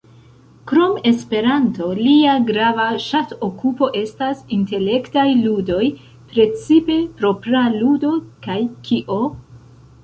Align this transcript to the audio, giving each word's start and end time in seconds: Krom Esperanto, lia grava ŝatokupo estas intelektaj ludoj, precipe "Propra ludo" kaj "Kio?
Krom 0.69 0.95
Esperanto, 1.09 1.89
lia 1.99 2.33
grava 2.47 2.87
ŝatokupo 3.09 3.91
estas 4.01 4.43
intelektaj 4.59 5.29
ludoj, 5.45 5.83
precipe 6.33 6.99
"Propra 7.23 7.65
ludo" 7.81 8.17
kaj 8.49 8.61
"Kio? 8.91 9.23